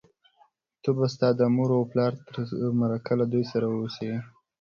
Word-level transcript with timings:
ته 0.81 0.89
به 0.97 1.05
ستا 1.13 1.29
د 1.39 1.41
مور 1.55 1.69
و 1.73 1.89
پلار 1.91 2.13
تر 2.33 2.45
مرګه 2.79 3.13
له 3.19 3.25
دوی 3.31 3.43
سره 3.51 3.65
اوسې، 3.75 4.11